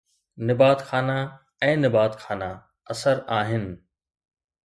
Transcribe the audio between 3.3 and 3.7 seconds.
آهن